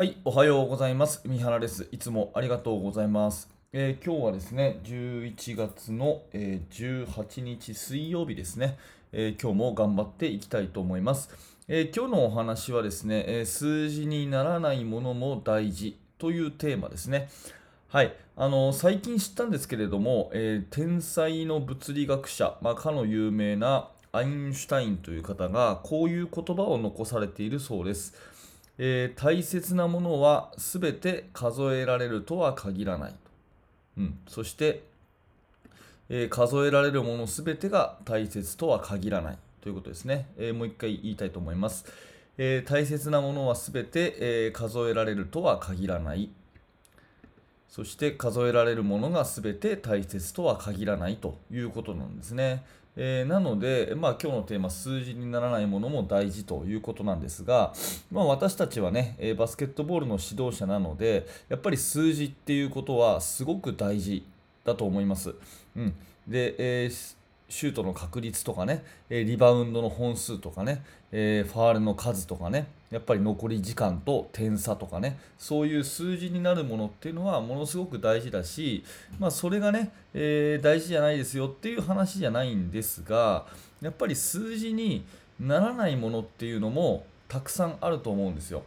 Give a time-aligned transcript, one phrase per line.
[0.00, 1.20] はい、おはようございます。
[1.26, 1.86] 三原です。
[1.92, 3.50] いつもありがとうございます。
[3.74, 8.78] えー今日はですね、11月の、えー18日水曜日ですね、
[9.12, 11.28] えー今日も頑張っていきたいと思います。
[11.68, 17.28] え今日のお話はですね、え数字にならないものも大事というテーマですね。
[17.88, 28.14] はい、あの最近知ったんですけれども、え天才の物理学者、まあ、かの有名なアインシュタインという方がこういう言葉を残されているそうです。
[28.82, 33.16] えー大切なものは全て数えられるとは限らないと、
[33.98, 34.82] うん、そして、
[36.08, 41.84] えー数えられるもの全てが大切とは限らないということですね、えーもう一回言いたいと思います、
[42.38, 46.30] え大切なものは全て、え数えられるとは限らない。
[47.68, 52.64] そして数えられるものが全て大切とは限らないということなんですね。
[52.96, 57.72] えーなので、まあ、今日のテーマ、数字にならないものも大事ということなんですが、
[58.10, 64.24] まあ、私たちはね、えーバスケットボールの指導者なので、やっぱり数字っていうことはすごく大事
[64.64, 65.34] だと思います。
[65.76, 65.94] うん、
[66.26, 67.19] で、えー
[67.50, 78.84] シュートの確率とかね、えリバウンドの本数とかね、えファールの数とかね、やっぱり残り時間と点差とかね、そういう数字になるものっていうのはものすごく大事だし、
[79.18, 83.46] まあ、それがね、えー大事じゃないですよっていう話じゃないんですが、
[83.82, 85.04] やっぱり数字に
[85.40, 88.62] ならないものっていうのもたくさんあると思うんですよ。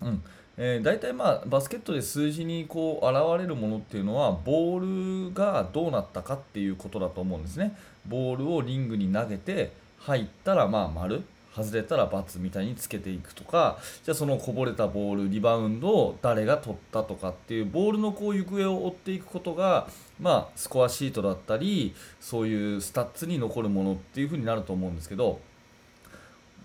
[0.00, 0.22] うん
[0.58, 7.76] えー、大体まあバスケットで数字にこう現れるものっていうのはボールがどうなったかっていうことだと思うんですね。
[8.06, 11.22] ボールをリングに投げて入ったらまあ丸
[11.54, 19.88] 外れたら×みたいにつけていくとかじゃあそのこぼれたボールリバウンドを誰が取ったとかっていうボールのこう行方を追っていくことが
[20.20, 25.40] まあスコアシートだったりそういうスタッツに残るものっていうふうになると思うんですけど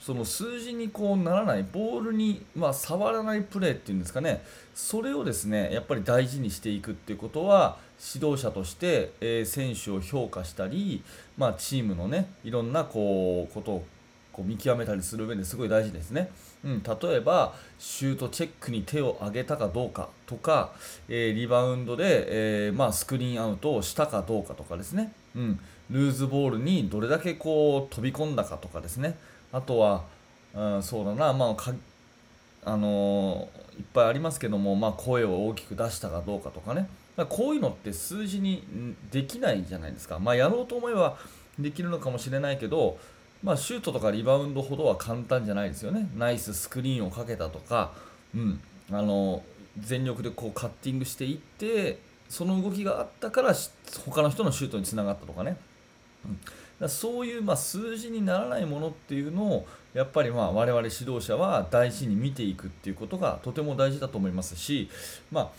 [0.02, 4.44] その数字にこうならないボールに、まあ、触らないプレーっていうんですかね。
[4.74, 7.78] それをですねやっぱり大事にしていくっていうことは
[8.14, 11.04] 指導者として、えー選手を評価したり、
[11.38, 13.86] まあ、チームのねいろんなこうことを
[14.34, 16.32] こう見極めたりする上ですごい大事ですね、
[16.64, 20.72] うん、例えばシュートチェックに手を挙げたかどうかとか、
[21.10, 25.60] えーリバウンドで、えーまあ、スクリーンアウトをしたかどうかとかですね、うん、
[25.92, 29.16] ルーズボールにどれだけこう飛び込んだかとかですね。
[29.52, 30.04] あとは、
[30.54, 31.74] うん、そうだな、まあか
[32.64, 36.88] あのーいっぱいありますけども、まあ、声を大きく出したかどうかとかね。
[37.18, 38.64] だからこういうのって数字に
[39.12, 41.18] できないじゃないですか、まあ、やろうと思えば
[41.60, 42.98] できるのかもしれないけど、
[43.44, 46.10] まあ、シュートとかリバウンドほどは簡単じゃないですよね。
[46.16, 47.94] ナイススクリーンをかけたとか、
[48.36, 49.44] うん、あの
[49.80, 53.54] 全力でこうカッティングしていってその動きがあったから
[54.06, 55.58] 他の人のシュートにつながったとかね、
[56.26, 56.40] うん、
[56.82, 64.90] だそういうまあ数字にならないものっていうのをやっぱりまあ我々指導者は大事に見ていくっていうことがとても大事だと思いますし、
[65.32, 65.50] まあ、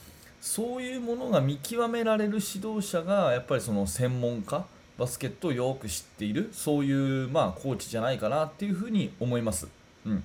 [0.41, 4.67] そういうものが見極められる指導者がやっぱりその専門家
[4.99, 9.69] バスケットをよく知っているそういうまあコーチじゃないかなっていうふうに思います。
[10.05, 10.25] うん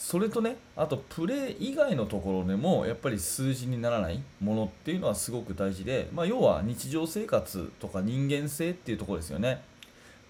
[0.00, 9.60] それとね、あとプレー以外のところでもやっぱり数字にならないものっていうのはすごく大事で、まあ、要は日常生活とか人間性っていうところですよね。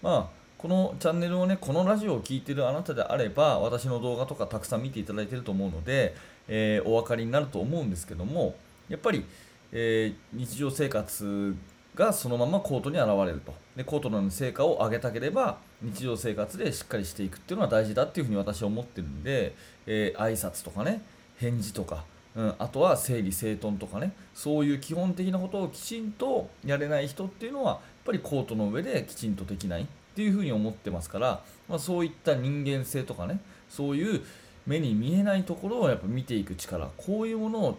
[0.01, 6.15] まあ、このチャンネルをね、このラジオを聴いてるあなたであれば、私の動画とかたくさん見ていただいてると思うので、
[6.47, 8.55] えーお分かりになると思うんですけども、
[8.89, 9.25] やっぱり、
[9.71, 11.55] えー日常生活
[11.95, 13.53] がそのままコートに現れると。
[13.75, 19.55] で、コートの成果を上げたければ、日常生活でしっかりしていくっていうのは大事だっていうふうに私は思ってるんで、
[19.87, 21.01] えー挨拶とかね、
[21.37, 29.85] 返事とか、うん、あとは整理整頓とかねそういう基本的なことをきちんとやれない人っていうのはぱりコートの上できちんとできないっ
[30.15, 33.39] ていうふうに思ってますから、まあ、そういった人間性とかね
[33.69, 34.21] そういう
[34.67, 37.77] 目に見えないところをやっぱ見ていく力こういうものを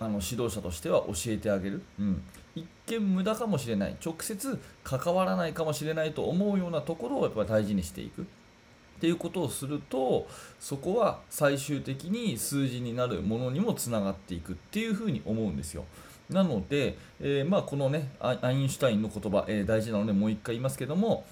[0.00, 2.22] あの指導者としては教えてあげる、うん、
[2.54, 3.96] 一見無駄かもしれない。
[4.04, 8.22] 直接関わらないかもしれないと思うようなところをやっぱ大事にしていく。
[8.22, 10.26] っていうことをすると
[10.58, 15.84] そこは最終的に数字になるものにもつながっていくっていうふうに思うんですよ。
[16.30, 21.24] なので、えーまあ、このねアインシュタインの言葉、えー大事なのでもう一回言いますけども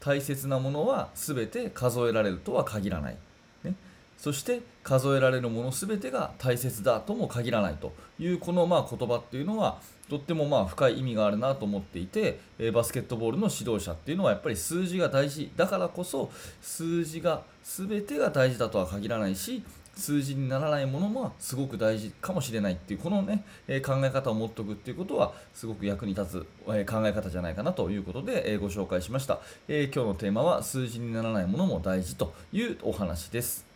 [0.00, 3.16] 大切なものは全て数えられるとは限らない。
[3.64, 3.74] ね、
[4.18, 9.78] そして数えられるもの全てが大切だとも限らないというこのまあ言葉っていうのは
[10.10, 16.30] とってもまあ深い意味があるなと思っていて、えーバスケットボールの指導者っていうのはやっぱり数字が大事だからこそ
[16.60, 19.64] 数字が全てが大事だとは限らないし
[19.96, 33.73] 数字にならないものもすごく大事かもしれないっていうこのね、え考え方を持っておくっていうことはすごく役に立つ、え考え方じゃないかなということで、えご紹介しました、え今日のテーマは数字にならないものも大事というお話です。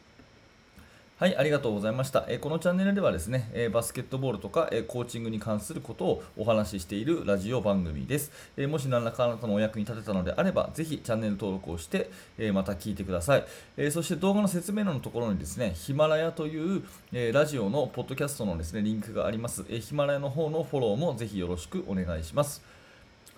[1.18, 2.26] はい、ありがとうございました。
[2.28, 8.30] えこのチャンネルではですね、えバスケットボールとか、えコーチングに関することをお話ししているラジオ番組です。
[8.56, 13.44] えもし何らかあなたのお役に立てたのであれば、ぜひチャンネル登録をして、えまた聞いてください、
[13.76, 19.64] えそして動画の説明欄のところにですね、ヒマラヤという、えラジオのポッドキャストのですね、リンクがあります。
[19.68, 22.62] えヒマラヤの方のフォローもぜひよろしくお願いします。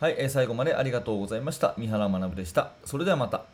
[0.01, 1.73] はい、え最後までありがとうございました。
[1.79, 2.73] 三原学でした。
[2.85, 3.50] それではまた。